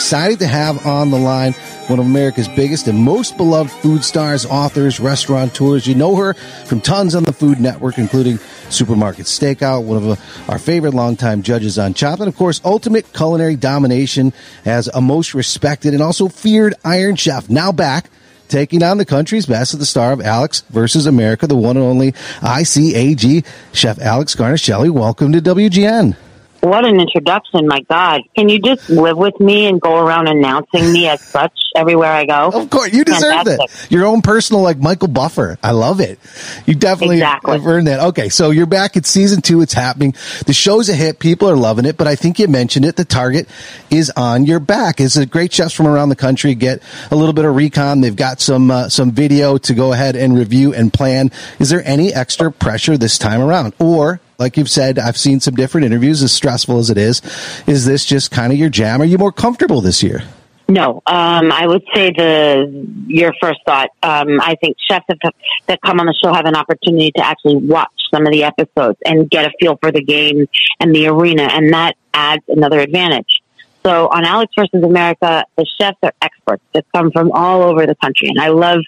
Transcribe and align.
Excited 0.00 0.38
to 0.38 0.46
have 0.46 0.86
on 0.86 1.10
the 1.10 1.18
line 1.18 1.52
one 1.88 1.98
of 1.98 2.06
America's 2.06 2.48
biggest 2.48 2.88
and 2.88 2.98
most 2.98 3.36
beloved 3.36 3.70
food 3.70 4.02
stars, 4.02 4.46
authors, 4.46 4.98
restaurateurs. 4.98 5.86
You 5.86 5.94
know 5.94 6.16
her 6.16 6.32
from 6.64 6.80
tons 6.80 7.14
on 7.14 7.24
the 7.24 7.34
Food 7.34 7.60
Network, 7.60 7.98
including 7.98 8.38
Supermarket 8.70 9.26
Stakeout, 9.26 9.84
one 9.84 10.02
of 10.02 10.48
our 10.48 10.58
favorite 10.58 10.94
longtime 10.94 11.42
judges 11.42 11.78
on 11.78 11.92
Chopped, 11.92 12.20
and 12.20 12.28
of 12.28 12.34
course, 12.34 12.62
ultimate 12.64 13.12
culinary 13.12 13.56
domination 13.56 14.32
as 14.64 14.88
a 14.88 15.02
most 15.02 15.34
respected 15.34 15.92
and 15.92 16.02
also 16.02 16.28
feared 16.28 16.72
Iron 16.82 17.14
Chef. 17.14 17.50
Now 17.50 17.70
back 17.70 18.08
taking 18.48 18.82
on 18.82 18.96
the 18.96 19.04
country's 19.04 19.44
best 19.44 19.74
at 19.74 19.80
the 19.80 19.86
star 19.86 20.12
of 20.12 20.22
Alex 20.22 20.62
versus 20.70 21.04
America, 21.04 21.46
the 21.46 21.56
one 21.56 21.76
and 21.76 21.84
only 21.84 22.12
ICAG 22.40 23.44
Chef 23.74 23.98
Alex 23.98 24.34
Guarnaschelli. 24.34 24.88
Welcome 24.88 25.32
to 25.32 25.42
WGN. 25.42 26.16
What 26.60 26.84
an 26.84 27.00
introduction, 27.00 27.66
my 27.66 27.80
God. 27.88 28.20
Can 28.36 28.50
you 28.50 28.60
just 28.60 28.90
live 28.90 29.16
with 29.16 29.40
me 29.40 29.66
and 29.66 29.80
go 29.80 29.96
around 29.96 30.28
announcing 30.28 30.92
me 30.92 31.08
as 31.08 31.22
such 31.22 31.58
everywhere 31.74 32.12
I 32.12 32.26
go? 32.26 32.50
Of 32.52 32.68
course, 32.68 32.92
you 32.92 33.02
deserve 33.02 33.46
Fantastic. 33.46 33.86
it. 33.86 33.90
Your 33.90 34.04
own 34.04 34.20
personal, 34.20 34.60
like 34.60 34.76
Michael 34.78 35.08
Buffer. 35.08 35.58
I 35.62 35.70
love 35.70 36.00
it. 36.00 36.18
You 36.66 36.74
definitely 36.74 37.16
exactly. 37.16 37.52
have 37.52 37.66
earned 37.66 37.86
that. 37.86 38.00
Okay, 38.08 38.28
so 38.28 38.50
you're 38.50 38.66
back 38.66 38.98
at 38.98 39.06
season 39.06 39.40
two. 39.40 39.62
It's 39.62 39.72
happening. 39.72 40.14
The 40.44 40.52
show's 40.52 40.90
a 40.90 40.94
hit. 40.94 41.18
People 41.18 41.48
are 41.48 41.56
loving 41.56 41.86
it, 41.86 41.96
but 41.96 42.06
I 42.06 42.14
think 42.14 42.38
you 42.38 42.46
mentioned 42.46 42.84
it. 42.84 42.96
The 42.96 43.06
target 43.06 43.48
is 43.90 44.10
on 44.14 44.44
your 44.44 44.60
back. 44.60 45.00
It's 45.00 45.16
a 45.16 45.24
great 45.24 45.54
chefs 45.54 45.72
from 45.72 45.86
around 45.86 46.10
the 46.10 46.16
country 46.16 46.54
get 46.54 46.82
a 47.10 47.16
little 47.16 47.32
bit 47.32 47.46
of 47.46 47.56
recon. 47.56 48.02
They've 48.02 48.14
got 48.14 48.40
some, 48.40 48.70
uh, 48.70 48.90
some 48.90 49.12
video 49.12 49.56
to 49.56 49.74
go 49.74 49.94
ahead 49.94 50.14
and 50.14 50.36
review 50.36 50.74
and 50.74 50.92
plan. 50.92 51.30
Is 51.58 51.70
there 51.70 51.82
any 51.86 52.12
extra 52.12 52.52
pressure 52.52 52.98
this 52.98 53.18
time 53.18 53.40
around? 53.40 53.72
Or 53.78 54.20
like 54.40 54.56
you've 54.56 54.70
said, 54.70 54.98
I've 54.98 55.18
seen 55.18 55.38
some 55.38 55.54
different 55.54 55.84
interviews, 55.84 56.22
as 56.22 56.32
stressful 56.32 56.78
as 56.78 56.88
it 56.88 56.96
is. 56.96 57.20
Is 57.66 57.84
this 57.84 58.06
just 58.06 58.30
kind 58.30 58.52
of 58.52 58.58
your 58.58 58.70
jam? 58.70 59.02
Are 59.02 59.04
you 59.04 59.18
more 59.18 59.30
comfortable 59.30 59.82
this 59.82 60.02
year? 60.02 60.22
No, 60.66 61.02
um, 61.06 61.52
I 61.52 61.66
would 61.66 61.82
say 61.94 62.12
the 62.16 62.86
your 63.06 63.34
first 63.42 63.58
thought. 63.66 63.90
Um, 64.02 64.40
I 64.40 64.54
think 64.62 64.76
chefs 64.88 65.04
have, 65.08 65.18
that 65.66 65.80
come 65.82 66.00
on 66.00 66.06
the 66.06 66.14
show 66.14 66.32
have 66.32 66.46
an 66.46 66.54
opportunity 66.54 67.10
to 67.16 67.26
actually 67.26 67.56
watch 67.56 67.90
some 68.14 68.24
of 68.24 68.32
the 68.32 68.44
episodes 68.44 68.96
and 69.04 69.28
get 69.28 69.44
a 69.46 69.50
feel 69.60 69.76
for 69.76 69.92
the 69.92 70.02
game 70.02 70.46
and 70.78 70.94
the 70.94 71.08
arena, 71.08 71.42
and 71.42 71.72
that 71.74 71.96
adds 72.14 72.44
another 72.48 72.80
advantage. 72.80 73.42
So 73.84 74.08
on 74.08 74.24
Alex 74.24 74.52
versus 74.56 74.82
America, 74.82 75.44
the 75.56 75.66
chefs 75.78 75.98
are 76.02 76.12
experts 76.22 76.62
that 76.72 76.84
come 76.94 77.10
from 77.10 77.32
all 77.32 77.62
over 77.62 77.84
the 77.84 77.96
country, 77.96 78.28
and 78.28 78.40
I 78.40 78.48
love 78.48 78.78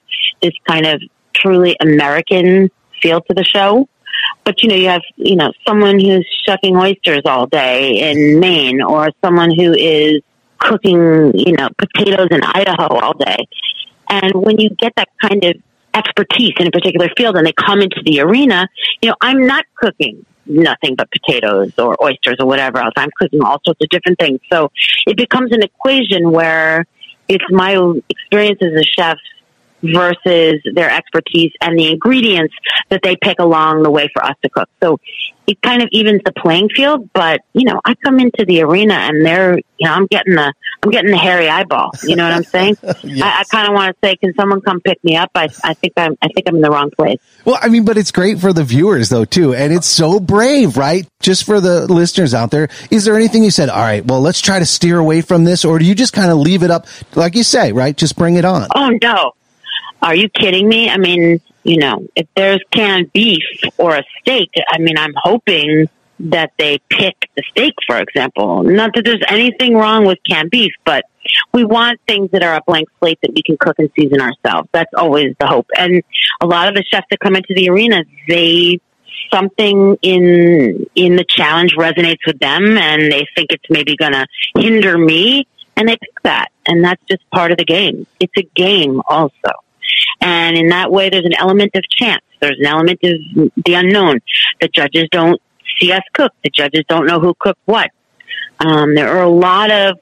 this 0.41 0.55
kind 0.69 0.87
of 0.87 1.03
truly 1.35 1.77
American 1.81 2.71
feel 3.03 3.21
to 3.23 3.35
the 3.35 3.45
show. 3.45 3.89
But 4.45 4.63
you 4.63 4.69
know, 4.69 4.77
you 4.77 4.89
have 4.89 5.03
you 5.17 5.37
know 5.37 5.53
someone 5.67 5.99
who's 5.99 6.27
shucking 6.47 6.77
oysters 6.77 7.23
all 7.25 7.47
day 7.47 8.11
in 8.11 8.41
Maine, 8.41 8.83
or 8.83 9.11
someone 9.25 9.51
who 9.51 9.73
is 9.73 10.21
cooking 10.59 11.37
you 11.37 11.53
know 11.53 11.69
potatoes 11.79 12.29
in 12.31 12.43
Idaho 12.43 12.89
all 12.99 13.15
day. 13.15 13.49
And 14.09 14.33
when 14.35 14.59
you 14.59 14.71
get 14.71 14.93
that 14.97 15.09
kind 15.21 15.45
of 15.45 15.57
expertise 15.95 16.53
in 16.59 16.67
a 16.67 16.71
particular 16.71 17.09
field, 17.17 17.37
and 17.37 17.47
they 17.47 17.53
come 17.53 17.81
into 17.81 18.03
the 18.05 18.21
arena, 18.21 18.69
you 19.01 19.11
know, 19.11 19.17
I'm 19.21 19.47
not 19.47 19.65
cooking 19.77 20.25
nothing 20.47 20.95
but 20.97 21.09
potatoes 21.11 21.73
or 21.79 21.97
oysters 22.03 22.37
or 22.41 22.47
whatever 22.47 22.79
else. 22.79 22.93
I'm 22.97 23.11
cooking 23.19 23.43
all 23.43 23.61
sorts 23.65 23.81
of 23.83 23.89
different 23.91 24.19
things. 24.19 24.41
So 24.53 24.71
it 25.07 25.17
becomes 25.17 25.53
an 25.53 25.63
equation 25.63 26.31
where 26.31 26.87
it's 27.29 27.45
my 27.51 27.79
experience 28.09 28.59
as 28.63 28.73
a 28.73 28.83
chef 28.83 29.19
versus 29.83 30.61
their 30.75 30.91
expertise 30.91 31.53
and 31.61 31.79
the 31.79 31.91
ingredients 31.91 32.55
that 32.91 33.01
they 33.03 33.17
pick 33.17 33.39
along 33.39 33.83
the 33.83 33.91
way 33.91 34.09
for 34.15 34.25
us 34.25 34.37
to 34.43 34.49
cook. 34.49 34.69
So 34.83 34.99
it 35.47 35.61
kind 35.61 35.83
of 35.83 35.89
evens 35.93 36.21
the 36.25 36.33
playing 36.33 36.69
field. 36.75 37.11
But 37.13 37.41
you 37.53 37.65
know, 37.65 37.81
I 37.85 37.95
come 37.95 38.21
into 38.21 38.45
the 38.45 38.63
arena 38.63 38.95
and 38.95 39.25
they're, 39.25 39.57
you 39.57 39.87
know, 39.87 39.93
I'm 39.93 40.07
getting 40.07 40.35
the, 40.35 40.53
I'm 40.83 40.91
getting 40.91 41.11
the 41.11 41.17
hairy 41.17 41.49
eyeball. 41.49 41.91
You 42.05 42.17
know 42.17 42.25
what 42.25 42.35
I'm 42.35 42.45
saying? 42.45 42.77
yes. 42.83 43.03
I, 43.23 43.41
I 43.41 43.45
kind 43.45 43.69
of 43.69 43.75
want 43.75 43.95
to 43.95 44.07
say, 44.07 44.17
can 44.17 44.35
someone 44.35 44.61
come 44.61 44.81
pick 44.81 45.03
me 45.05 45.17
up? 45.17 45.31
I, 45.35 45.49
I 45.65 45.75
think 45.75 45.95
I'm, 45.97 46.17
I 46.23 46.29
think 46.29 46.49
I'm 46.49 46.57
in 46.57 46.63
the 46.63 46.71
wrong 46.71 46.91
place. 46.91 47.19
Well, 47.45 47.59
I 47.61 47.69
mean, 47.69 47.85
but 47.85 47.97
it's 47.99 48.13
great 48.13 48.39
for 48.39 48.53
the 48.53 48.65
viewers 48.65 49.09
though 49.09 49.25
too, 49.25 49.55
and 49.55 49.73
it's 49.73 49.89
so 49.89 50.21
brave, 50.21 50.77
right? 50.77 51.07
Just 51.21 51.45
for 51.45 51.61
the 51.61 51.93
listeners 51.93 52.35
out 52.35 52.51
there, 52.51 52.69
is 52.91 53.05
there 53.05 53.17
anything 53.17 53.43
you 53.43 53.51
said? 53.51 53.69
All 53.69 53.81
right, 53.81 54.05
well, 54.05 54.21
let's 54.21 54.41
try 54.41 54.59
to 54.59 54.67
steer 54.67 54.99
away 54.99 55.23
from 55.23 55.45
this, 55.45 55.65
or 55.65 55.79
do 55.79 55.85
you 55.85 55.95
just 55.95 56.13
kind 56.13 56.31
of 56.31 56.39
leave 56.39 56.63
it 56.63 56.71
up, 56.71 56.87
like 57.15 57.35
you 57.35 57.43
say, 57.43 57.73
right? 57.73 57.97
Just 57.97 58.17
bring 58.17 58.37
it 58.37 58.45
on. 58.45 58.69
Oh 58.75 58.91
no, 59.03 59.33
are 60.03 60.15
you 60.15 60.29
kidding 60.29 60.69
me? 60.69 60.91
I 60.91 60.97
mean, 60.97 61.41
you 61.63 61.79
know, 61.79 62.07
if 62.17 62.27
there's 62.35 62.61
canned 62.71 63.13
beef 63.13 63.45
or 63.79 63.97
a 63.97 64.05
steak, 64.21 64.51
I 64.69 64.79
mean, 64.79 64.99
I'm 64.99 65.15
hoping 65.17 65.89
that 66.19 66.53
they 66.59 66.81
pick 66.89 67.29
the 67.37 67.43
steak, 67.51 67.75
for 67.87 67.99
example. 67.99 68.63
Not 68.63 68.95
that 68.95 69.05
there's 69.05 69.23
anything 69.29 69.75
wrong 69.75 70.05
with 70.05 70.19
canned 70.29 70.51
beef, 70.51 70.73
but 70.85 71.05
we 71.53 71.65
want 71.65 72.01
things 72.07 72.31
that 72.33 72.43
are 72.43 72.55
a 72.55 72.61
blank 72.67 72.89
slate 72.99 73.19
that 73.23 73.33
we 73.35 73.43
can 73.43 73.57
cook 73.59 73.79
and 73.79 73.91
season 73.97 74.21
ourselves. 74.21 74.69
That's 74.73 74.93
always 74.95 75.35
the 75.39 75.47
hope. 75.47 75.67
And 75.77 76.03
a 76.41 76.47
lot 76.47 76.69
of 76.69 76.75
the 76.75 76.85
chefs 76.85 77.07
that 77.11 77.21
come 77.21 77.37
into 77.37 77.55
the 77.55 77.71
arena, 77.71 78.05
they 78.29 78.81
something 79.33 79.97
in 80.03 80.87
in 80.95 81.17
the 81.17 81.25
challenge 81.25 81.75
resonates 81.77 82.19
with 82.27 82.39
them 82.39 82.77
and 82.77 83.11
they 83.11 83.27
think 83.35 83.51
it's 83.51 83.65
maybe 83.71 83.97
going 83.97 84.13
to 84.13 84.27
hinder 84.57 84.99
me 84.99 85.47
and 85.77 85.89
they 85.89 85.97
pick 85.97 86.23
that 86.23 86.49
and 86.67 86.85
that's 86.85 87.03
just 87.09 87.23
part 87.31 87.51
of 87.51 87.57
the 87.57 87.65
game 87.65 88.07
it's 88.21 88.33
a 88.37 88.43
game 88.55 89.01
also 89.09 89.33
and 90.23 90.57
in 90.57 90.69
that 90.69 90.91
way, 90.91 91.11
there's 91.11 91.25
an 91.25 91.35
element 91.37 91.73
of 91.75 91.83
chance. 91.91 92.25
There's 92.41 92.59
an 92.59 92.67
element 92.67 93.01
of 93.03 93.53
the 93.65 93.75
unknown. 93.75 94.21
The 94.61 94.69
judges 94.69 95.09
don't 95.11 95.41
see 95.81 95.93
us 95.93 96.03
cook. 96.13 96.33
The 96.45 96.51
judges 96.51 96.85
don't 96.89 97.07
know 97.07 97.19
who 97.19 97.35
cooked 97.39 97.61
what. 97.65 97.91
Um, 98.61 98.95
there 98.95 99.09
are 99.09 99.23
a 99.23 99.29
lot 99.29 99.73
of 99.73 99.99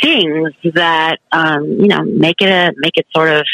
things 0.00 0.52
that 0.74 1.18
um, 1.30 1.64
you 1.64 1.88
know 1.88 2.02
make 2.04 2.40
it 2.40 2.48
a 2.48 2.72
make 2.78 2.96
it 2.96 3.06
sort 3.14 3.30
of 3.30 3.44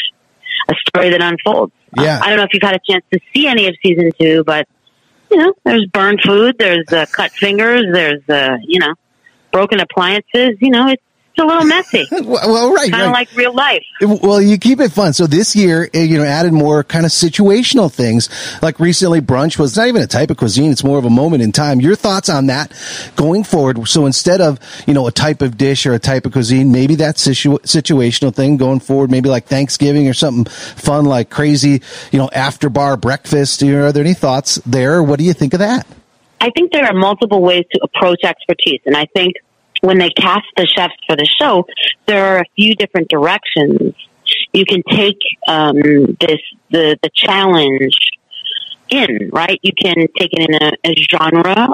a 0.69 0.73
story 0.87 1.09
that 1.09 1.21
unfolds. 1.21 1.73
Yeah. 1.97 2.17
Uh, 2.17 2.21
I 2.23 2.29
don't 2.29 2.37
know 2.37 2.43
if 2.43 2.53
you've 2.53 2.63
had 2.63 2.75
a 2.75 2.79
chance 2.89 3.03
to 3.11 3.19
see 3.33 3.47
any 3.47 3.67
of 3.67 3.75
season 3.83 4.11
two, 4.17 4.45
but 4.45 4.67
you 5.29 5.37
know, 5.37 5.53
there's 5.65 5.85
burned 5.87 6.21
food, 6.25 6.55
there's 6.57 6.91
uh, 6.91 7.05
cut 7.11 7.31
fingers, 7.31 7.85
there's 7.91 8.21
uh, 8.29 8.57
you 8.63 8.79
know, 8.79 8.93
broken 9.51 9.81
appliances. 9.81 10.57
You 10.61 10.69
know, 10.69 10.87
it's 10.87 11.03
it's 11.33 11.43
a 11.43 11.45
little 11.45 11.65
messy. 11.65 12.05
well, 12.11 12.73
right, 12.73 12.91
kind 12.91 13.03
of 13.03 13.11
right. 13.11 13.27
like 13.29 13.35
real 13.37 13.53
life. 13.53 13.85
Well, 14.01 14.41
you 14.41 14.57
keep 14.57 14.81
it 14.81 14.91
fun. 14.91 15.13
So 15.13 15.27
this 15.27 15.55
year, 15.55 15.89
eh, 15.93 16.03
you 16.03 16.17
know, 16.17 16.25
added 16.25 16.51
more 16.51 16.83
kind 16.83 17.05
of 17.05 17.11
situational 17.11 17.91
things. 17.91 18.29
Like 18.61 18.81
recently, 18.81 19.21
brunch 19.21 19.57
was 19.57 19.77
not 19.77 19.87
even 19.87 20.01
a 20.01 20.07
type 20.07 20.29
of 20.29 20.37
cuisine; 20.37 20.71
it's 20.71 20.83
more 20.83 20.97
of 20.97 21.05
a 21.05 21.09
moment 21.09 21.41
in 21.41 21.53
time. 21.53 21.79
Your 21.79 21.95
thoughts 21.95 22.27
on 22.27 22.47
that 22.47 22.73
going 23.15 23.45
forward? 23.45 23.87
So 23.87 24.05
instead 24.05 24.41
of 24.41 24.59
you 24.85 24.93
know 24.93 25.07
a 25.07 25.11
type 25.11 25.41
of 25.41 25.57
dish 25.57 25.85
or 25.85 25.93
a 25.93 25.99
type 25.99 26.25
of 26.25 26.33
cuisine, 26.33 26.71
maybe 26.71 26.95
that 26.95 27.17
situ- 27.17 27.59
situational 27.59 28.35
thing 28.35 28.57
going 28.57 28.81
forward, 28.81 29.09
maybe 29.09 29.29
like 29.29 29.45
Thanksgiving 29.45 30.09
or 30.09 30.13
something 30.13 30.45
fun 30.51 31.05
like 31.05 31.29
crazy, 31.29 31.81
you 32.11 32.19
know, 32.19 32.29
after 32.33 32.69
bar 32.69 32.97
breakfast. 32.97 33.61
You 33.61 33.71
know, 33.71 33.85
are 33.85 33.91
there 33.93 34.03
any 34.03 34.15
thoughts 34.15 34.55
there? 34.65 35.01
What 35.01 35.17
do 35.17 35.23
you 35.23 35.33
think 35.33 35.53
of 35.53 35.59
that? 35.59 35.87
I 36.41 36.49
think 36.49 36.73
there 36.73 36.85
are 36.85 36.93
multiple 36.93 37.41
ways 37.41 37.65
to 37.71 37.79
approach 37.83 38.19
expertise, 38.23 38.81
and 38.85 38.97
I 38.97 39.05
think 39.15 39.35
when 39.81 39.97
they 39.97 40.09
cast 40.09 40.45
the 40.55 40.65
chefs 40.65 40.95
for 41.07 41.15
the 41.15 41.25
show, 41.25 41.65
there 42.07 42.25
are 42.25 42.39
a 42.39 42.45
few 42.55 42.75
different 42.75 43.09
directions 43.09 43.93
you 44.53 44.65
can 44.65 44.81
take 44.89 45.19
um, 45.47 45.75
this 46.19 46.39
the 46.69 46.97
the 47.01 47.09
challenge 47.13 47.97
in. 48.89 49.29
Right, 49.31 49.59
you 49.61 49.73
can 49.73 49.95
take 50.17 50.33
it 50.33 50.49
in 50.49 50.55
a, 50.55 50.71
a 50.83 50.95
genre 50.95 51.73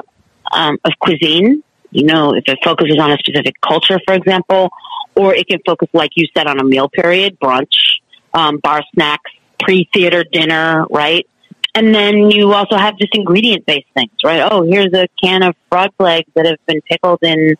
um, 0.52 0.78
of 0.84 0.92
cuisine. 1.00 1.62
You 1.90 2.04
know, 2.04 2.34
if 2.34 2.44
it 2.46 2.58
focuses 2.62 2.98
on 2.98 3.10
a 3.12 3.16
specific 3.18 3.54
culture, 3.60 3.98
for 4.06 4.14
example, 4.14 4.68
or 5.14 5.34
it 5.34 5.48
can 5.48 5.58
focus, 5.64 5.88
like 5.92 6.10
you 6.16 6.26
said, 6.36 6.46
on 6.46 6.60
a 6.60 6.64
meal 6.64 6.88
period, 6.88 7.38
brunch, 7.40 8.00
um, 8.34 8.58
bar 8.58 8.82
snacks, 8.94 9.30
pre-theater 9.58 10.24
dinner, 10.30 10.84
right? 10.90 11.26
And 11.74 11.94
then 11.94 12.30
you 12.30 12.52
also 12.52 12.76
have 12.76 12.98
just 12.98 13.14
ingredient 13.14 13.64
based 13.64 13.86
things, 13.94 14.10
right? 14.22 14.46
Oh, 14.50 14.64
here's 14.64 14.92
a 14.92 15.08
can 15.22 15.42
of 15.42 15.54
frog 15.70 15.90
legs 15.98 16.30
that 16.34 16.44
have 16.44 16.58
been 16.66 16.82
pickled 16.82 17.20
in 17.22 17.54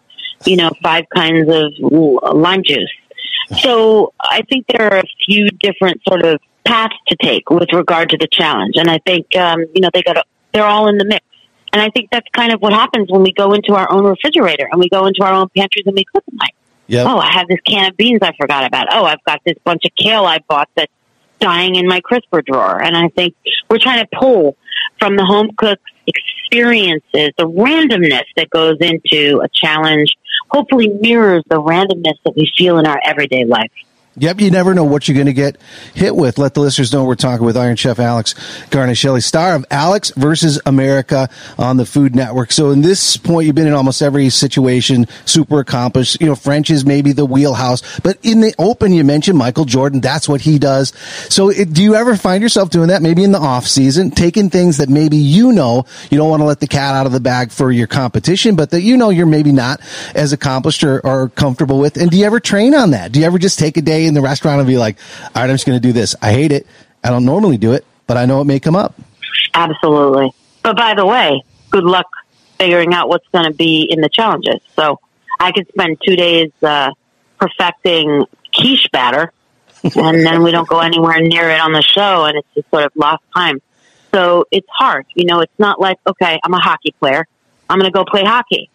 you 0.44 0.56
know, 0.56 0.70
five 0.82 1.04
kinds 1.14 1.48
of 1.50 1.72
lime 1.80 2.62
juice. 2.64 2.90
So 3.60 4.12
I 4.20 4.42
think 4.50 4.66
there 4.68 4.92
are 4.92 4.98
a 4.98 5.08
few 5.26 5.48
different 5.60 6.02
sort 6.06 6.24
of 6.24 6.40
paths 6.64 6.94
to 7.08 7.16
take 7.22 7.48
with 7.50 7.72
regard 7.72 8.10
to 8.10 8.18
the 8.18 8.28
challenge. 8.30 8.74
And 8.76 8.90
I 8.90 8.98
think, 8.98 9.34
um, 9.36 9.64
you 9.74 9.80
know, 9.80 9.88
they 9.92 10.02
got, 10.02 10.26
they're 10.52 10.66
all 10.66 10.88
in 10.88 10.98
the 10.98 11.04
mix. 11.04 11.24
And 11.72 11.82
I 11.82 11.90
think 11.90 12.10
that's 12.10 12.28
kind 12.32 12.52
of 12.52 12.60
what 12.60 12.72
happens 12.72 13.10
when 13.10 13.22
we 13.22 13.32
go 13.32 13.52
into 13.52 13.74
our 13.74 13.90
own 13.90 14.04
refrigerator 14.04 14.68
and 14.70 14.80
we 14.80 14.88
go 14.88 15.06
into 15.06 15.22
our 15.22 15.32
own 15.32 15.48
pantries 15.56 15.86
and 15.86 15.94
we 15.94 16.04
cook 16.04 16.24
them 16.26 16.36
night. 16.36 16.54
Yep. 16.86 17.06
Oh, 17.06 17.18
I 17.18 17.30
have 17.30 17.48
this 17.48 17.60
can 17.66 17.90
of 17.90 17.96
beans 17.96 18.20
I 18.22 18.32
forgot 18.38 18.64
about. 18.64 18.86
Oh, 18.90 19.04
I've 19.04 19.22
got 19.24 19.40
this 19.44 19.56
bunch 19.64 19.84
of 19.84 19.92
kale 19.94 20.24
I 20.24 20.38
bought 20.48 20.70
that's 20.74 20.92
dying 21.38 21.76
in 21.76 21.86
my 21.86 22.00
crisper 22.00 22.42
drawer. 22.42 22.82
And 22.82 22.96
I 22.96 23.08
think 23.08 23.34
we're 23.70 23.78
trying 23.78 24.04
to 24.04 24.08
pull 24.18 24.56
from 24.98 25.16
the 25.16 25.24
home 25.24 25.50
cook's 25.56 25.82
experiences, 26.06 27.30
the 27.36 27.44
randomness 27.44 28.24
that 28.36 28.48
goes 28.50 28.78
into 28.80 29.40
a 29.42 29.48
challenge 29.48 30.14
hopefully 30.50 30.88
mirrors 30.88 31.44
the 31.48 31.60
randomness 31.60 32.18
that 32.24 32.34
we 32.36 32.50
feel 32.56 32.78
in 32.78 32.86
our 32.86 33.00
everyday 33.04 33.44
life. 33.44 33.70
Yep, 34.20 34.40
you 34.40 34.50
never 34.50 34.74
know 34.74 34.84
what 34.84 35.06
you're 35.06 35.14
going 35.14 35.26
to 35.26 35.32
get 35.32 35.56
hit 35.94 36.14
with. 36.14 36.38
Let 36.38 36.54
the 36.54 36.60
listeners 36.60 36.92
know 36.92 37.04
we're 37.04 37.14
talking 37.14 37.46
with 37.46 37.56
Iron 37.56 37.76
Chef 37.76 37.98
Alex 37.98 38.34
Guarnaschelli, 38.70 39.22
star 39.22 39.54
of 39.54 39.64
Alex 39.70 40.12
versus 40.16 40.60
America 40.66 41.28
on 41.56 41.76
the 41.76 41.86
Food 41.86 42.14
Network. 42.14 42.52
So 42.52 42.70
in 42.70 42.80
this 42.80 43.16
point, 43.16 43.46
you've 43.46 43.54
been 43.54 43.66
in 43.66 43.74
almost 43.74 44.02
every 44.02 44.28
situation, 44.30 45.06
super 45.24 45.60
accomplished. 45.60 46.20
You 46.20 46.26
know, 46.28 46.34
French 46.34 46.70
is 46.70 46.84
maybe 46.84 47.12
the 47.12 47.24
wheelhouse, 47.24 48.00
but 48.00 48.18
in 48.22 48.40
the 48.40 48.54
open, 48.58 48.92
you 48.92 49.04
mentioned 49.04 49.38
Michael 49.38 49.64
Jordan. 49.64 50.00
That's 50.00 50.28
what 50.28 50.40
he 50.40 50.58
does. 50.58 50.92
So 51.28 51.50
it, 51.50 51.72
do 51.72 51.82
you 51.82 51.94
ever 51.94 52.16
find 52.16 52.42
yourself 52.42 52.70
doing 52.70 52.88
that? 52.88 53.02
Maybe 53.02 53.22
in 53.22 53.32
the 53.32 53.38
off 53.38 53.66
season, 53.66 54.10
taking 54.10 54.50
things 54.50 54.78
that 54.78 54.88
maybe 54.88 55.16
you 55.16 55.52
know 55.52 55.86
you 56.10 56.18
don't 56.18 56.28
want 56.28 56.40
to 56.40 56.46
let 56.46 56.60
the 56.60 56.66
cat 56.66 56.94
out 56.94 57.06
of 57.06 57.12
the 57.12 57.20
bag 57.20 57.52
for 57.52 57.70
your 57.70 57.86
competition, 57.86 58.56
but 58.56 58.70
that 58.70 58.82
you 58.82 58.96
know 58.96 59.10
you're 59.10 59.26
maybe 59.26 59.52
not 59.52 59.80
as 60.14 60.32
accomplished 60.32 60.82
or, 60.82 61.04
or 61.06 61.28
comfortable 61.30 61.78
with. 61.78 61.96
And 61.96 62.10
do 62.10 62.18
you 62.18 62.24
ever 62.24 62.40
train 62.40 62.74
on 62.74 62.90
that? 62.90 63.12
Do 63.12 63.20
you 63.20 63.26
ever 63.26 63.38
just 63.38 63.58
take 63.58 63.76
a 63.76 63.82
day 63.82 64.07
in 64.08 64.14
the 64.14 64.20
restaurant 64.20 64.60
and 64.60 64.66
be 64.66 64.78
like, 64.78 64.98
all 65.22 65.42
right, 65.42 65.50
I'm 65.50 65.54
just 65.54 65.66
going 65.66 65.80
to 65.80 65.86
do 65.86 65.92
this. 65.92 66.16
I 66.20 66.32
hate 66.32 66.52
it. 66.52 66.66
I 67.04 67.10
don't 67.10 67.24
normally 67.24 67.58
do 67.58 67.72
it, 67.72 67.84
but 68.06 68.16
I 68.16 68.26
know 68.26 68.40
it 68.40 68.44
may 68.44 68.60
come 68.60 68.76
up. 68.76 68.94
Absolutely. 69.54 70.32
But 70.62 70.76
by 70.76 70.94
the 70.94 71.06
way, 71.06 71.42
good 71.70 71.84
luck 71.84 72.06
figuring 72.58 72.92
out 72.92 73.08
what's 73.08 73.26
going 73.28 73.44
to 73.44 73.54
be 73.54 73.82
in 73.82 74.00
the 74.00 74.08
challenges. 74.08 74.60
So 74.74 75.00
I 75.38 75.52
could 75.52 75.68
spend 75.68 75.98
two 76.04 76.16
days 76.16 76.50
uh, 76.62 76.90
perfecting 77.38 78.24
quiche 78.54 78.88
batter, 78.92 79.32
and 79.84 80.26
then 80.26 80.42
we 80.42 80.50
don't 80.50 80.68
go 80.68 80.80
anywhere 80.80 81.20
near 81.20 81.48
it 81.50 81.60
on 81.60 81.72
the 81.72 81.82
show, 81.82 82.24
and 82.24 82.36
it's 82.36 82.48
just 82.54 82.68
sort 82.70 82.84
of 82.84 82.92
lost 82.96 83.22
time. 83.36 83.60
So 84.12 84.46
it's 84.50 84.66
hard. 84.70 85.06
You 85.14 85.26
know, 85.26 85.40
it's 85.40 85.58
not 85.58 85.80
like, 85.80 85.98
okay, 86.06 86.40
I'm 86.42 86.52
a 86.52 86.60
hockey 86.60 86.94
player. 86.98 87.26
I'm 87.70 87.78
going 87.78 87.90
to 87.90 87.94
go 87.94 88.04
play 88.04 88.24
hockey 88.24 88.70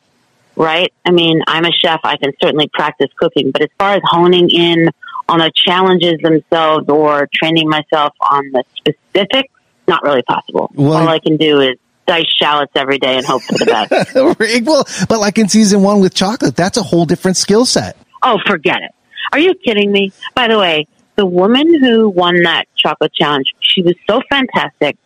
right? 0.56 0.94
I 1.06 1.12
mean, 1.12 1.42
I'm 1.48 1.66
a 1.66 1.72
chef. 1.72 2.02
I 2.04 2.18
can 2.18 2.34
certainly 2.42 2.70
practice 2.74 3.10
cooking, 3.16 3.52
but 3.52 3.62
as 3.62 3.70
far 3.78 3.96
as 3.96 4.02
honing 4.06 4.50
in 4.50 4.90
on 5.30 5.40
the 5.40 5.52
challenges 5.56 6.20
themselves 6.22 6.88
or 6.90 7.28
training 7.34 7.70
myself 7.70 8.14
on 8.20 8.52
the 8.52 8.64
specifics, 8.76 9.54
not 9.88 10.04
really 10.04 10.22
possible. 10.24 10.72
Well, 10.76 10.94
All 10.94 11.08
I 11.08 11.20
can 11.20 11.38
do 11.38 11.62
is 11.62 11.78
dice 12.06 12.26
shallots 12.28 12.72
every 12.76 13.00
day 13.00 13.18
and 13.18 13.26
hope 13.26 13.42
for 13.44 13.54
the 13.54 13.66
best. 13.66 14.16
well, 14.66 14.86
but 15.08 15.20
like 15.20 15.38
in 15.38 15.48
season 15.50 15.82
one 15.82 16.02
with 16.02 16.14
chocolate, 16.14 16.56
that's 16.56 16.78
a 16.78 16.84
whole 16.84 17.06
different 17.06 17.38
skill 17.38 17.66
set. 17.66 17.98
Oh, 18.22 18.40
forget 18.46 18.82
it. 18.82 18.92
Are 19.32 19.40
you 19.40 19.56
kidding 19.56 19.92
me? 19.92 20.12
By 20.36 20.48
the 20.48 20.58
way, 20.60 20.88
the 21.16 21.26
woman 21.26 21.82
who 21.82 22.10
won 22.10 22.44
that 22.44 22.66
chocolate 22.76 23.14
challenge, 23.14 23.54
she 23.60 23.82
was 23.82 23.96
so 24.10 24.22
fantastic. 24.30 24.98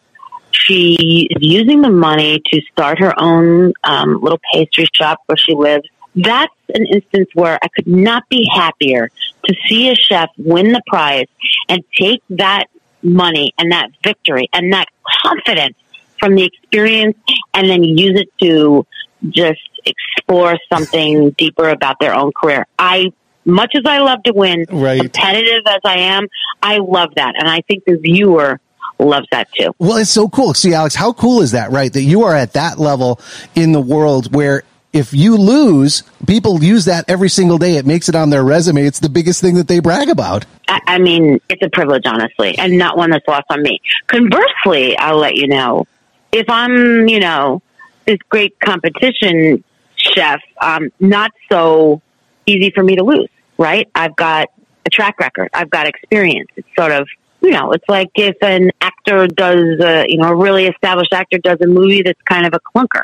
She 0.52 1.28
is 1.30 1.42
using 1.42 1.81
the 1.81 1.90
money 1.90 2.42
to 2.52 2.62
start 2.72 3.00
her 3.00 3.14
own 3.19 3.74
um, 3.84 4.19
little 4.22 4.40
pastry 4.54 4.88
shop 4.94 5.19
where 5.28 5.38
she 5.38 5.54
lives. 5.54 5.88
That's 6.16 6.54
an 6.74 6.86
instance 6.88 7.30
where 7.36 7.60
I 7.62 7.68
could 7.68 7.88
not 7.88 8.28
be 8.30 8.50
happier 8.52 9.12
to 9.47 9.55
see 9.67 9.89
a 9.89 9.95
chef 9.95 10.29
win 10.38 10.71
the 10.71 10.81
prize 10.88 11.27
and 11.69 11.83
take 11.97 12.21
that 12.29 12.65
money 13.01 13.53
and 13.57 13.71
that 13.71 13.89
victory 14.03 14.49
and 14.53 14.73
that 14.73 14.88
confidence 15.23 15.75
from 16.19 16.35
the 16.35 16.44
experience 16.44 17.17
and 17.53 17.69
then 17.69 17.83
use 17.83 18.19
it 18.19 18.29
to 18.41 18.85
just 19.29 19.61
explore 19.85 20.57
something 20.71 21.31
deeper 21.31 21.69
about 21.69 21.97
their 21.99 22.13
own 22.13 22.31
career. 22.31 22.65
I 22.77 23.11
much 23.45 23.75
as 23.75 23.83
I 23.85 23.99
love 23.99 24.21
to 24.23 24.33
win, 24.33 24.65
right. 24.69 24.99
competitive 24.99 25.63
as 25.65 25.79
I 25.85 25.99
am, 25.99 26.27
I 26.61 26.79
love 26.79 27.15
that. 27.15 27.35
And 27.38 27.49
I 27.49 27.61
think 27.61 27.85
the 27.85 27.95
viewer 27.95 28.59
loves 28.99 29.27
that 29.31 29.47
too. 29.53 29.71
Well, 29.79 29.97
it's 29.97 30.09
so 30.09 30.27
cool. 30.27 30.53
See, 30.53 30.73
Alex, 30.73 30.95
how 30.95 31.13
cool 31.13 31.41
is 31.41 31.51
that, 31.51 31.71
right? 31.71 31.91
That 31.91 32.01
you 32.01 32.23
are 32.23 32.35
at 32.35 32.53
that 32.53 32.77
level 32.77 33.21
in 33.55 33.71
the 33.71 33.79
world 33.79 34.35
where 34.35 34.63
if 34.97 35.13
you 35.13 35.38
lose, 35.38 36.03
people 36.25 36.63
use 36.63 36.85
that 36.85 37.05
every 37.07 37.29
single 37.29 37.57
day. 37.57 37.77
It 37.77 37.85
makes 37.85 38.09
it 38.09 38.15
on 38.15 38.29
their 38.29 38.44
resume. 38.44 38.85
It's 38.85 38.99
the 38.99 39.09
biggest 39.09 39.41
thing 39.41 39.55
that 39.55 39.67
they 39.67 39.79
brag 39.79 40.09
about. 40.09 40.45
I, 40.67 40.81
I 40.88 40.97
mean, 40.97 41.39
it's 41.49 41.61
a 41.63 41.69
privilege, 41.69 42.03
honestly, 42.05 42.57
and 42.57 42.77
not 42.77 42.97
one 42.97 43.11
that's 43.11 43.27
lost 43.27 43.45
on 43.49 43.61
me. 43.61 43.79
Conversely, 44.07 44.97
I'll 44.97 45.17
let 45.17 45.35
you 45.35 45.47
know 45.47 45.85
if 46.31 46.49
I'm, 46.49 47.07
you 47.07 47.19
know, 47.19 47.61
this 48.05 48.17
great 48.29 48.59
competition 48.59 49.63
chef, 49.95 50.41
um, 50.61 50.89
not 50.99 51.31
so 51.51 52.01
easy 52.45 52.71
for 52.71 52.83
me 52.83 52.95
to 52.95 53.03
lose, 53.03 53.29
right? 53.57 53.88
I've 53.95 54.15
got 54.15 54.49
a 54.85 54.89
track 54.89 55.19
record. 55.19 55.49
I've 55.53 55.69
got 55.69 55.88
experience. 55.88 56.49
It's 56.55 56.67
sort 56.77 56.91
of 56.91 57.07
you 57.41 57.51
know, 57.51 57.71
it's 57.71 57.88
like 57.88 58.09
if 58.15 58.35
an 58.41 58.71
actor 58.81 59.27
does, 59.27 59.79
a, 59.79 60.05
you 60.07 60.17
know, 60.17 60.29
a 60.29 60.35
really 60.35 60.67
established 60.67 61.13
actor 61.13 61.38
does 61.38 61.59
a 61.61 61.67
movie 61.67 62.01
that's 62.01 62.21
kind 62.23 62.45
of 62.45 62.53
a 62.53 62.59
clunker. 62.59 63.03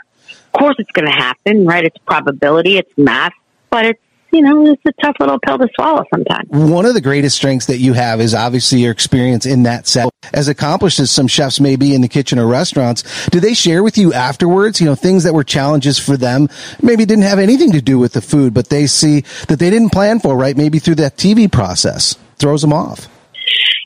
Course, 0.57 0.75
it's 0.79 0.91
going 0.91 1.07
to 1.07 1.11
happen, 1.11 1.65
right? 1.65 1.83
It's 1.83 1.97
probability, 2.05 2.77
it's 2.77 2.91
math, 2.97 3.33
but 3.69 3.85
it's 3.85 3.99
you 4.33 4.41
know, 4.41 4.65
it's 4.65 4.81
a 4.87 4.91
tough 5.01 5.15
little 5.19 5.37
pill 5.39 5.59
to 5.59 5.67
swallow 5.75 6.03
sometimes. 6.11 6.49
One 6.49 6.87
of 6.87 6.95
the 6.95 7.01
greatest 7.01 7.37
strengths 7.37 7.67
that 7.67 7.77
you 7.77 7.93
have 7.93 8.19
is 8.19 8.33
obviously 8.33 8.79
your 8.79 8.91
experience 8.91 9.45
in 9.45 9.63
that 9.63 9.87
set. 9.87 10.09
As 10.33 10.47
accomplished 10.47 10.99
as 10.99 11.11
some 11.11 11.27
chefs 11.27 11.59
may 11.59 11.75
be 11.75 11.93
in 11.93 12.01
the 12.01 12.07
kitchen 12.07 12.39
or 12.39 12.47
restaurants, 12.47 13.27
do 13.27 13.39
they 13.39 13.53
share 13.53 13.83
with 13.83 13.95
you 13.95 14.11
afterwards, 14.11 14.81
you 14.81 14.87
know, 14.87 14.95
things 14.95 15.23
that 15.23 15.35
were 15.35 15.43
challenges 15.43 15.99
for 15.99 16.17
them? 16.17 16.49
Maybe 16.81 17.05
didn't 17.05 17.25
have 17.25 17.37
anything 17.37 17.73
to 17.73 17.81
do 17.81 17.99
with 17.99 18.13
the 18.13 18.21
food, 18.21 18.55
but 18.55 18.69
they 18.69 18.87
see 18.87 19.21
that 19.47 19.59
they 19.59 19.69
didn't 19.69 19.91
plan 19.91 20.19
for, 20.19 20.35
right? 20.35 20.57
Maybe 20.57 20.79
through 20.79 20.95
that 20.95 21.15
TV 21.15 21.51
process 21.51 22.17
throws 22.37 22.63
them 22.63 22.73
off. 22.73 23.07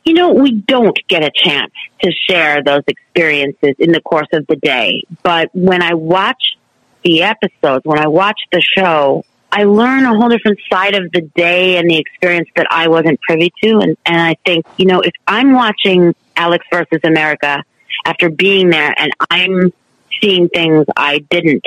You 0.06 0.14
know, 0.14 0.32
we 0.32 0.54
don't 0.54 0.98
get 1.10 1.24
a 1.24 1.32
chance 1.36 1.74
to 2.02 2.12
share 2.30 2.64
those 2.64 2.84
experiences 2.88 3.76
in 3.80 3.92
the 3.92 4.00
course 4.00 4.30
of 4.32 4.48
the 4.48 4.56
day. 4.56 5.04
But 5.24 5.50
when 5.54 5.82
I 5.82 5.96
watch 5.96 6.57
the 7.08 7.24
episodes, 7.24 7.86
when 7.86 8.00
I 8.00 8.08
watch 8.08 8.38
the 8.52 8.62
show, 8.62 9.24
I 9.50 9.64
learn 9.64 10.04
a 10.04 10.14
whole 10.14 10.28
different 10.28 10.60
side 10.70 10.94
of 10.94 11.10
the 11.14 11.22
day 11.22 11.78
and 11.78 11.90
the 11.90 11.98
experience 11.98 12.50
that 12.58 12.68
I 12.70 12.90
wasn't 12.90 13.22
privy 13.22 13.54
to. 13.64 13.80
And, 13.80 13.98
and 14.06 14.18
I 14.18 14.36
think, 14.46 14.66
you 14.76 14.86
know, 14.86 15.00
if 15.00 15.14
I'm 15.26 15.54
watching 15.54 16.14
Alex 16.36 16.66
versus 16.70 17.00
America 17.06 17.64
after 18.06 18.30
being 18.30 18.70
there 18.70 18.94
and 18.98 19.14
I'm 19.30 19.72
seeing 20.22 20.50
things 20.50 20.86
I 20.98 21.20
didn't, 21.20 21.66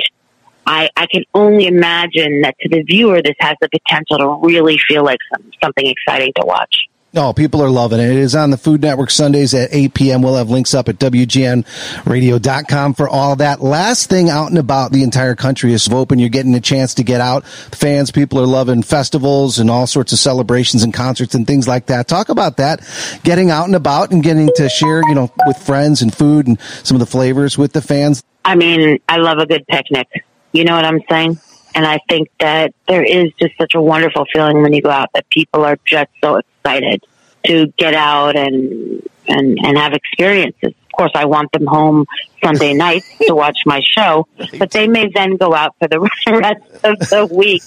I, 0.67 0.89
I 0.95 1.07
can 1.07 1.23
only 1.33 1.65
imagine 1.65 2.41
that 2.41 2.55
to 2.59 2.69
the 2.69 2.83
viewer, 2.83 3.23
this 3.23 3.35
has 3.39 3.57
the 3.61 3.69
potential 3.69 4.19
to 4.19 4.47
really 4.47 4.77
feel 4.87 5.03
like 5.03 5.19
some, 5.33 5.51
something 5.63 5.87
exciting 5.87 6.33
to 6.35 6.45
watch. 6.45 6.85
Oh, 7.13 7.33
people 7.33 7.61
are 7.61 7.69
loving 7.69 7.99
it. 7.99 8.09
It 8.09 8.15
is 8.15 8.35
on 8.35 8.51
the 8.51 8.57
Food 8.57 8.81
Network 8.81 9.11
Sundays 9.11 9.53
at 9.53 9.67
8 9.73 9.93
p.m. 9.93 10.21
We'll 10.21 10.37
have 10.37 10.49
links 10.49 10.73
up 10.73 10.87
at 10.87 10.97
WGNradio.com 10.97 12.93
for 12.93 13.09
all 13.09 13.35
that. 13.35 13.61
Last 13.61 14.09
thing 14.09 14.29
out 14.29 14.47
and 14.47 14.57
about 14.57 14.93
the 14.93 15.03
entire 15.03 15.35
country 15.35 15.73
is 15.73 15.89
open. 15.89 16.19
You're 16.19 16.29
getting 16.29 16.55
a 16.55 16.61
chance 16.61 16.93
to 16.93 17.03
get 17.03 17.19
out. 17.19 17.45
Fans, 17.45 18.11
people 18.11 18.39
are 18.39 18.45
loving 18.45 18.81
festivals 18.81 19.59
and 19.59 19.69
all 19.69 19.87
sorts 19.87 20.13
of 20.13 20.19
celebrations 20.19 20.83
and 20.83 20.93
concerts 20.93 21.35
and 21.35 21.45
things 21.45 21.67
like 21.67 21.87
that. 21.87 22.07
Talk 22.07 22.29
about 22.29 22.55
that. 22.57 22.79
Getting 23.23 23.51
out 23.51 23.65
and 23.65 23.75
about 23.75 24.11
and 24.11 24.23
getting 24.23 24.49
to 24.55 24.69
share, 24.69 25.01
you 25.09 25.13
know, 25.13 25.29
with 25.45 25.57
friends 25.57 26.01
and 26.01 26.15
food 26.15 26.47
and 26.47 26.61
some 26.83 26.95
of 26.95 26.99
the 27.01 27.05
flavors 27.05 27.57
with 27.57 27.73
the 27.73 27.81
fans. 27.81 28.23
I 28.45 28.55
mean, 28.55 28.99
I 29.09 29.17
love 29.17 29.37
a 29.37 29.45
good 29.45 29.67
picnic. 29.67 30.07
You 30.53 30.63
know 30.63 30.77
what 30.77 30.85
I'm 30.85 31.01
saying? 31.09 31.37
And 31.73 31.85
I 31.85 31.99
think 32.09 32.29
that 32.39 32.73
there 32.87 33.03
is 33.03 33.31
just 33.39 33.57
such 33.57 33.75
a 33.75 33.81
wonderful 33.81 34.25
feeling 34.33 34.61
when 34.61 34.73
you 34.73 34.81
go 34.81 34.89
out 34.89 35.09
that 35.13 35.29
people 35.29 35.63
are 35.63 35.77
just 35.85 36.09
so 36.21 36.37
excited 36.37 37.03
to 37.45 37.67
get 37.77 37.93
out 37.93 38.35
and 38.35 39.01
and 39.27 39.57
and 39.63 39.77
have 39.77 39.93
experiences. 39.93 40.73
Of 40.73 40.91
course, 40.97 41.11
I 41.15 41.25
want 41.25 41.51
them 41.53 41.65
home 41.65 42.05
Sunday 42.43 42.73
nights 42.85 43.07
to 43.25 43.33
watch 43.33 43.59
my 43.65 43.81
show, 43.83 44.27
but 44.59 44.71
they 44.71 44.87
may 44.87 45.09
then 45.13 45.37
go 45.37 45.53
out 45.53 45.75
for 45.79 45.87
the 45.87 45.99
rest 46.27 46.61
of 46.83 46.99
the 47.09 47.25
week. 47.33 47.63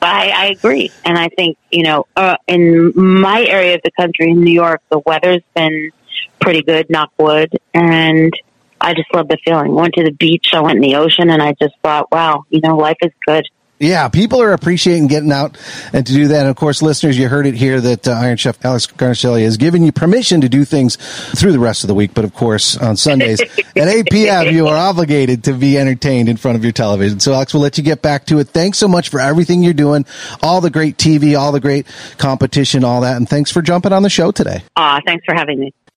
But 0.00 0.08
I, 0.08 0.28
I 0.30 0.46
agree, 0.46 0.90
and 1.04 1.16
I 1.16 1.28
think 1.28 1.56
you 1.70 1.84
know, 1.84 2.06
uh, 2.16 2.36
in 2.46 2.92
my 2.94 3.44
area 3.44 3.76
of 3.76 3.82
the 3.84 3.92
country, 3.92 4.30
in 4.30 4.42
New 4.42 4.52
York, 4.52 4.82
the 4.90 4.98
weather's 4.98 5.42
been 5.54 5.92
pretty 6.40 6.62
good, 6.62 6.90
knock 6.90 7.12
wood, 7.18 7.56
and 7.72 8.32
I 8.80 8.94
just 8.94 9.12
love 9.14 9.28
the 9.28 9.38
feeling. 9.44 9.74
Went 9.74 9.94
to 9.94 10.04
the 10.04 10.12
beach, 10.12 10.48
I 10.52 10.60
went 10.60 10.76
in 10.76 10.82
the 10.82 10.96
ocean, 10.96 11.30
and 11.30 11.42
I 11.42 11.54
just 11.60 11.74
thought, 11.82 12.10
wow, 12.10 12.44
you 12.48 12.60
know, 12.60 12.76
life 12.76 12.96
is 13.02 13.12
good. 13.26 13.46
Yeah, 13.80 14.10
people 14.10 14.42
are 14.42 14.52
appreciating 14.52 15.06
getting 15.06 15.32
out 15.32 15.56
and 15.94 16.06
to 16.06 16.12
do 16.12 16.28
that. 16.28 16.40
And 16.40 16.50
of 16.50 16.56
course, 16.56 16.82
listeners, 16.82 17.18
you 17.18 17.28
heard 17.28 17.46
it 17.46 17.54
here 17.54 17.80
that 17.80 18.06
uh, 18.06 18.10
Iron 18.10 18.36
Chef 18.36 18.62
Alex 18.62 18.86
Guarnaschelli 18.86 19.42
has 19.44 19.56
given 19.56 19.82
you 19.82 19.90
permission 19.90 20.42
to 20.42 20.50
do 20.50 20.66
things 20.66 20.96
through 21.40 21.52
the 21.52 21.58
rest 21.58 21.82
of 21.82 21.88
the 21.88 21.94
week. 21.94 22.12
But 22.12 22.26
of 22.26 22.34
course, 22.34 22.76
on 22.76 22.98
Sundays 22.98 23.40
at 23.40 23.88
8 23.88 24.06
p.m., 24.10 24.54
you 24.54 24.68
are 24.68 24.76
obligated 24.76 25.44
to 25.44 25.54
be 25.54 25.78
entertained 25.78 26.28
in 26.28 26.36
front 26.36 26.58
of 26.58 26.62
your 26.62 26.74
television. 26.74 27.20
So 27.20 27.32
Alex, 27.32 27.54
we'll 27.54 27.62
let 27.62 27.78
you 27.78 27.84
get 27.84 28.02
back 28.02 28.26
to 28.26 28.38
it. 28.40 28.48
Thanks 28.48 28.76
so 28.76 28.86
much 28.86 29.08
for 29.08 29.18
everything 29.18 29.62
you're 29.62 29.72
doing, 29.72 30.04
all 30.42 30.60
the 30.60 30.68
great 30.68 30.98
TV, 30.98 31.38
all 31.38 31.50
the 31.50 31.60
great 31.60 31.86
competition, 32.18 32.84
all 32.84 33.00
that. 33.00 33.16
And 33.16 33.26
thanks 33.26 33.50
for 33.50 33.62
jumping 33.62 33.94
on 33.94 34.02
the 34.02 34.10
show 34.10 34.30
today. 34.30 34.62
Ah, 34.76 35.00
thanks 35.06 35.24
for 35.24 35.34
having 35.34 35.58
me. 35.58 35.72